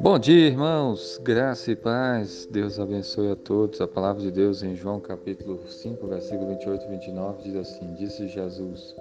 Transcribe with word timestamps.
Bom 0.00 0.18
dia, 0.20 0.46
irmãos, 0.46 1.18
graça 1.22 1.72
e 1.72 1.76
paz, 1.76 2.46
Deus 2.50 2.78
abençoe 2.78 3.32
a 3.32 3.36
todos. 3.36 3.80
A 3.80 3.88
palavra 3.88 4.22
de 4.22 4.30
Deus 4.30 4.62
em 4.62 4.76
João 4.76 5.00
capítulo 5.00 5.60
5, 5.68 6.06
versículo 6.06 6.48
28 6.50 6.84
e 6.84 6.88
29 6.90 7.42
diz 7.42 7.56
assim: 7.56 7.94
Disse 7.94 8.28
Jesus: 8.28 8.94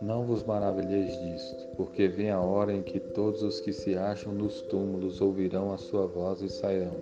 Não 0.00 0.24
vos 0.24 0.44
maravilheis 0.44 1.18
disto, 1.20 1.66
porque 1.76 2.06
vem 2.06 2.30
a 2.30 2.40
hora 2.40 2.72
em 2.72 2.82
que 2.82 3.00
todos 3.00 3.42
os 3.42 3.60
que 3.60 3.72
se 3.72 3.96
acham 3.96 4.32
nos 4.32 4.62
túmulos 4.62 5.20
ouvirão 5.20 5.72
a 5.72 5.76
sua 5.76 6.06
voz 6.06 6.40
e 6.40 6.48
sairão. 6.48 6.96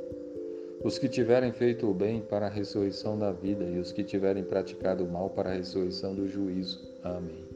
Os 0.83 0.99
que 0.99 1.09
tiverem 1.09 1.53
feito 1.53 1.91
o 1.91 1.93
bem 1.93 2.23
para 2.23 2.47
a 2.47 2.51
ressurreição 2.51 3.19
da 3.19 3.33
vida, 3.33 3.65
e 3.65 3.79
os 3.79 3.93
que 3.93 4.03
tiverem 4.03 4.45
praticado 4.45 5.05
o 5.05 5.09
mal 5.09 5.29
para 5.29 5.51
a 5.51 5.55
ressurreição 5.55 6.15
do 6.15 6.27
juízo. 6.27 6.81
Amém. 7.03 7.56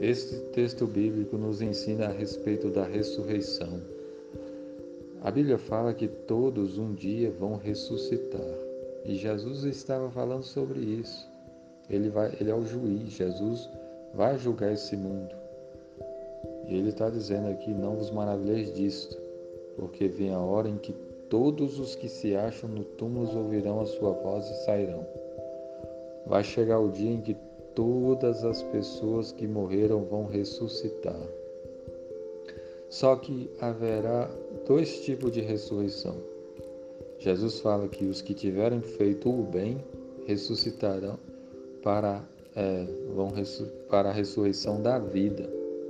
Este 0.00 0.36
texto 0.52 0.86
bíblico 0.86 1.36
nos 1.36 1.60
ensina 1.60 2.06
a 2.06 2.12
respeito 2.12 2.70
da 2.70 2.84
ressurreição. 2.84 3.80
A 5.22 5.30
Bíblia 5.30 5.58
fala 5.58 5.94
que 5.94 6.08
todos 6.08 6.78
um 6.78 6.94
dia 6.94 7.30
vão 7.30 7.56
ressuscitar. 7.56 8.54
E 9.04 9.14
Jesus 9.16 9.64
estava 9.64 10.10
falando 10.10 10.44
sobre 10.44 10.80
isso. 10.80 11.28
Ele, 11.90 12.08
vai, 12.08 12.32
ele 12.40 12.50
é 12.50 12.54
o 12.54 12.64
juiz, 12.64 13.10
Jesus 13.10 13.68
vai 14.14 14.38
julgar 14.38 14.72
esse 14.72 14.96
mundo. 14.96 15.34
E 16.68 16.76
ele 16.76 16.90
está 16.90 17.10
dizendo 17.10 17.48
aqui: 17.48 17.70
não 17.72 17.96
vos 17.96 18.10
maravilheis 18.10 18.72
disto, 18.72 19.18
porque 19.76 20.06
vem 20.06 20.32
a 20.32 20.40
hora 20.40 20.68
em 20.68 20.76
que 20.76 20.92
todos 21.28 21.78
os 21.78 21.94
que 21.94 22.08
se 22.08 22.36
acham 22.36 22.68
no 22.68 22.84
túmulo 22.84 23.36
ouvirão 23.36 23.80
a 23.80 23.86
sua 23.86 24.12
voz 24.12 24.48
e 24.48 24.64
sairão. 24.64 25.06
Vai 26.26 26.44
chegar 26.44 26.78
o 26.78 26.90
dia 26.90 27.10
em 27.10 27.20
que 27.20 27.36
todas 27.74 28.44
as 28.44 28.62
pessoas 28.62 29.32
que 29.32 29.46
morreram 29.46 30.04
vão 30.04 30.26
ressuscitar. 30.26 31.20
Só 32.88 33.16
que 33.16 33.50
haverá 33.60 34.30
dois 34.66 35.00
tipos 35.00 35.32
de 35.32 35.40
ressurreição. 35.40 36.16
Jesus 37.18 37.60
fala 37.60 37.88
que 37.88 38.04
os 38.04 38.20
que 38.20 38.34
tiverem 38.34 38.80
feito 38.82 39.30
o 39.30 39.44
bem 39.44 39.82
ressuscitarão 40.26 41.18
para, 41.82 42.22
é, 42.54 42.84
vão 43.14 43.32
para 43.88 44.10
a 44.10 44.12
ressurreição 44.12 44.82
da 44.82 44.98
vida. 44.98 45.48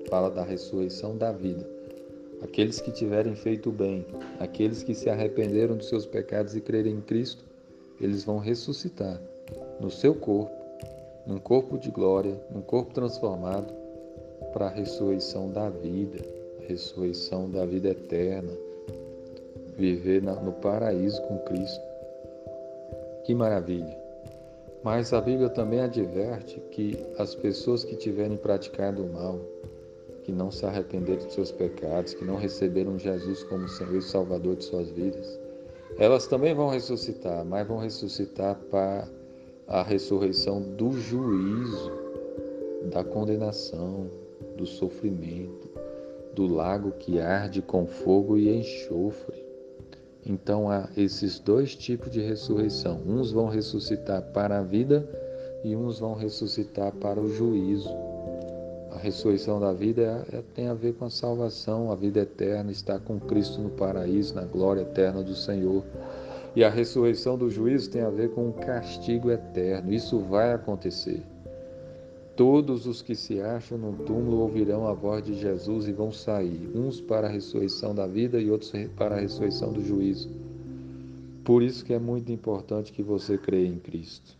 Fala 0.08 0.30
da 0.30 0.44
ressurreição 0.44 1.16
da 1.16 1.32
vida. 1.32 1.68
Aqueles 2.42 2.80
que 2.80 2.90
tiverem 2.90 3.34
feito 3.34 3.70
o 3.70 3.72
bem, 3.72 4.04
aqueles 4.38 4.82
que 4.82 4.94
se 4.94 5.08
arrependeram 5.08 5.76
dos 5.76 5.88
seus 5.88 6.04
pecados 6.04 6.54
e 6.54 6.60
crerem 6.60 6.94
em 6.94 7.00
Cristo, 7.00 7.44
eles 8.00 8.24
vão 8.24 8.38
ressuscitar 8.38 9.20
no 9.80 9.90
seu 9.90 10.14
corpo, 10.14 10.61
num 11.26 11.38
corpo 11.38 11.78
de 11.78 11.90
glória, 11.90 12.38
num 12.50 12.62
corpo 12.62 12.92
transformado, 12.92 13.72
para 14.52 14.66
a 14.66 14.70
ressurreição 14.70 15.50
da 15.50 15.68
vida 15.70 16.42
ressurreição 16.66 17.50
da 17.50 17.64
vida 17.66 17.90
eterna, 17.90 18.52
viver 19.76 20.22
no 20.22 20.52
paraíso 20.52 21.20
com 21.22 21.38
Cristo. 21.40 21.84
Que 23.24 23.34
maravilha! 23.34 24.00
Mas 24.82 25.12
a 25.12 25.20
Bíblia 25.20 25.48
também 25.48 25.80
adverte 25.80 26.60
que 26.72 26.98
as 27.16 27.34
pessoas 27.34 27.84
que 27.84 27.94
tiverem 27.94 28.36
praticado 28.36 29.04
o 29.04 29.12
mal, 29.12 29.38
que 30.24 30.32
não 30.32 30.50
se 30.50 30.66
arrependeram 30.66 31.24
de 31.24 31.32
seus 31.32 31.52
pecados, 31.52 32.14
que 32.14 32.24
não 32.24 32.36
receberam 32.36 32.98
Jesus 32.98 33.44
como 33.44 33.68
Senhor 33.68 33.96
e 33.96 34.02
Salvador 34.02 34.56
de 34.56 34.64
suas 34.64 34.90
vidas, 34.90 35.38
elas 35.98 36.26
também 36.26 36.54
vão 36.54 36.68
ressuscitar, 36.68 37.44
mas 37.44 37.66
vão 37.66 37.78
ressuscitar 37.78 38.58
para 38.70 39.06
a 39.72 39.82
ressurreição 39.82 40.60
do 40.60 40.92
juízo, 40.92 41.90
da 42.92 43.02
condenação, 43.02 44.06
do 44.54 44.66
sofrimento, 44.66 45.70
do 46.34 46.46
lago 46.46 46.92
que 46.98 47.18
arde 47.18 47.62
com 47.62 47.86
fogo 47.86 48.36
e 48.36 48.54
enxofre. 48.54 49.42
Então 50.26 50.70
há 50.70 50.90
esses 50.94 51.38
dois 51.38 51.74
tipos 51.74 52.10
de 52.10 52.20
ressurreição. 52.20 53.00
Uns 53.06 53.32
vão 53.32 53.48
ressuscitar 53.48 54.20
para 54.34 54.58
a 54.58 54.62
vida 54.62 55.08
e 55.64 55.74
uns 55.74 55.98
vão 55.98 56.12
ressuscitar 56.12 56.92
para 56.92 57.18
o 57.18 57.28
juízo. 57.32 57.88
A 58.90 58.98
ressurreição 58.98 59.58
da 59.58 59.72
vida 59.72 60.02
é, 60.30 60.36
é, 60.36 60.42
tem 60.54 60.68
a 60.68 60.74
ver 60.74 60.92
com 60.92 61.06
a 61.06 61.10
salvação, 61.10 61.90
a 61.90 61.94
vida 61.94 62.20
eterna, 62.20 62.70
estar 62.70 63.00
com 63.00 63.18
Cristo 63.18 63.58
no 63.58 63.70
paraíso, 63.70 64.34
na 64.34 64.44
glória 64.44 64.82
eterna 64.82 65.22
do 65.22 65.34
Senhor. 65.34 65.82
E 66.54 66.62
a 66.62 66.68
ressurreição 66.68 67.38
do 67.38 67.48
juízo 67.48 67.90
tem 67.90 68.02
a 68.02 68.10
ver 68.10 68.30
com 68.30 68.48
o 68.48 68.52
castigo 68.52 69.30
eterno. 69.30 69.92
Isso 69.92 70.18
vai 70.18 70.52
acontecer. 70.52 71.22
Todos 72.36 72.86
os 72.86 73.02
que 73.02 73.14
se 73.14 73.40
acham 73.40 73.78
no 73.78 73.92
túmulo 74.04 74.38
ouvirão 74.38 74.86
a 74.86 74.92
voz 74.92 75.24
de 75.24 75.34
Jesus 75.34 75.86
e 75.86 75.92
vão 75.92 76.10
sair, 76.10 76.70
uns 76.74 77.00
para 77.00 77.26
a 77.26 77.30
ressurreição 77.30 77.94
da 77.94 78.06
vida 78.06 78.40
e 78.40 78.50
outros 78.50 78.72
para 78.96 79.16
a 79.16 79.20
ressurreição 79.20 79.72
do 79.72 79.82
juízo. 79.82 80.30
Por 81.44 81.62
isso 81.62 81.84
que 81.84 81.92
é 81.92 81.98
muito 81.98 82.32
importante 82.32 82.92
que 82.92 83.02
você 83.02 83.36
creia 83.36 83.68
em 83.68 83.78
Cristo. 83.78 84.36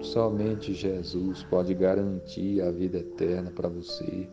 Somente 0.00 0.72
Jesus 0.72 1.44
pode 1.44 1.74
garantir 1.74 2.60
a 2.62 2.70
vida 2.70 2.98
eterna 2.98 3.50
para 3.50 3.68
você. 3.68 4.28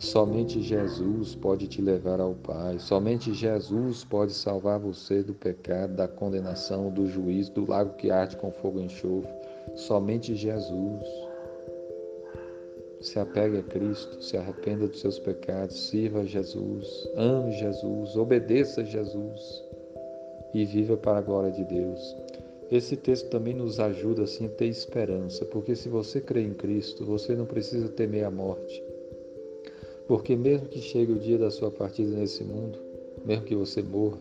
Somente 0.00 0.62
Jesus 0.62 1.34
pode 1.34 1.68
te 1.68 1.82
levar 1.82 2.20
ao 2.20 2.34
Pai. 2.34 2.78
Somente 2.78 3.34
Jesus 3.34 4.02
pode 4.02 4.32
salvar 4.32 4.78
você 4.80 5.22
do 5.22 5.34
pecado, 5.34 5.94
da 5.94 6.08
condenação, 6.08 6.90
do 6.90 7.06
juízo, 7.06 7.52
do 7.52 7.68
lago 7.68 7.94
que 7.96 8.10
arde 8.10 8.34
com 8.38 8.50
fogo 8.50 8.80
e 8.80 8.84
enxofre. 8.84 9.30
Somente 9.76 10.34
Jesus. 10.34 11.04
Se 13.02 13.18
apegue 13.18 13.58
a 13.58 13.62
Cristo, 13.62 14.22
se 14.22 14.38
arrependa 14.38 14.88
dos 14.88 15.00
seus 15.00 15.18
pecados, 15.18 15.78
sirva 15.88 16.20
a 16.20 16.24
Jesus, 16.24 17.06
ame 17.14 17.52
Jesus, 17.52 18.16
obedeça 18.16 18.80
a 18.80 18.84
Jesus 18.84 19.62
e 20.54 20.64
viva 20.64 20.96
para 20.96 21.18
a 21.18 21.22
glória 21.22 21.52
de 21.52 21.64
Deus. 21.64 22.16
Esse 22.70 22.96
texto 22.96 23.28
também 23.28 23.52
nos 23.52 23.78
ajuda 23.78 24.22
assim 24.22 24.46
a 24.46 24.48
ter 24.48 24.66
esperança, 24.66 25.44
porque 25.44 25.76
se 25.76 25.90
você 25.90 26.22
crê 26.22 26.42
em 26.42 26.54
Cristo, 26.54 27.04
você 27.04 27.34
não 27.34 27.44
precisa 27.44 27.88
temer 27.90 28.24
a 28.24 28.30
morte. 28.30 28.89
Porque 30.10 30.34
mesmo 30.34 30.66
que 30.66 30.80
chegue 30.80 31.12
o 31.12 31.20
dia 31.20 31.38
da 31.38 31.52
sua 31.52 31.70
partida 31.70 32.10
nesse 32.16 32.42
mundo, 32.42 32.76
mesmo 33.24 33.44
que 33.44 33.54
você 33.54 33.80
morra, 33.80 34.18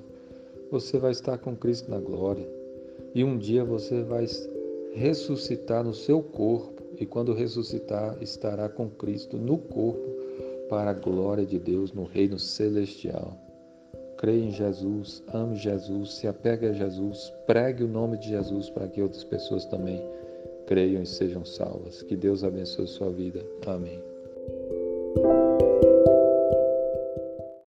você 0.70 1.00
vai 1.00 1.10
estar 1.10 1.36
com 1.40 1.56
Cristo 1.56 1.90
na 1.90 1.98
glória. 1.98 2.48
E 3.16 3.24
um 3.24 3.36
dia 3.40 3.64
você 3.64 4.04
vai 4.04 4.28
ressuscitar 4.94 5.84
no 5.84 5.92
seu 5.92 6.22
corpo 6.22 6.84
e 7.00 7.08
quando 7.08 7.34
ressuscitar, 7.34 8.16
estará 8.22 8.70
com 8.70 8.88
Cristo 8.88 9.36
no 9.36 9.58
corpo 9.58 10.08
para 10.70 10.92
a 10.92 10.94
glória 10.94 11.44
de 11.44 11.58
Deus 11.58 11.92
no 11.92 12.04
reino 12.04 12.38
celestial. 12.38 13.36
Creia 14.16 14.44
em 14.44 14.52
Jesus, 14.52 15.24
ame 15.34 15.56
Jesus, 15.56 16.14
se 16.18 16.28
apegue 16.28 16.68
a 16.68 16.72
Jesus, 16.72 17.34
pregue 17.48 17.84
o 17.84 17.88
nome 17.88 18.20
de 18.20 18.30
Jesus 18.30 18.70
para 18.70 18.88
que 18.88 19.02
outras 19.02 19.24
pessoas 19.24 19.66
também 19.66 20.00
creiam 20.68 21.02
e 21.02 21.06
sejam 21.08 21.44
salvas. 21.44 22.04
Que 22.04 22.16
Deus 22.16 22.44
abençoe 22.44 22.86
sua 22.86 23.10
vida. 23.10 23.44
Amém. 23.66 24.19